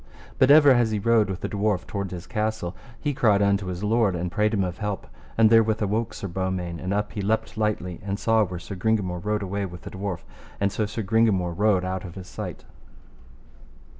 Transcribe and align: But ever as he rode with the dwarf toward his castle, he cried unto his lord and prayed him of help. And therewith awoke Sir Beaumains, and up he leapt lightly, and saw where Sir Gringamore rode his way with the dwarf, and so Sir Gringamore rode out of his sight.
But 0.39 0.49
ever 0.49 0.71
as 0.71 0.89
he 0.89 0.97
rode 0.97 1.29
with 1.29 1.41
the 1.41 1.47
dwarf 1.47 1.85
toward 1.85 2.09
his 2.09 2.25
castle, 2.25 2.75
he 2.99 3.13
cried 3.13 3.39
unto 3.43 3.67
his 3.67 3.83
lord 3.83 4.15
and 4.15 4.31
prayed 4.31 4.51
him 4.51 4.63
of 4.63 4.79
help. 4.79 5.05
And 5.37 5.51
therewith 5.51 5.79
awoke 5.79 6.15
Sir 6.15 6.27
Beaumains, 6.27 6.81
and 6.81 6.91
up 6.91 7.11
he 7.11 7.21
leapt 7.21 7.55
lightly, 7.55 7.99
and 8.03 8.17
saw 8.17 8.43
where 8.43 8.57
Sir 8.57 8.73
Gringamore 8.73 9.23
rode 9.23 9.43
his 9.43 9.51
way 9.51 9.67
with 9.67 9.81
the 9.83 9.91
dwarf, 9.91 10.21
and 10.59 10.71
so 10.71 10.87
Sir 10.87 11.03
Gringamore 11.03 11.53
rode 11.53 11.85
out 11.85 12.03
of 12.03 12.15
his 12.15 12.25
sight. 12.25 12.65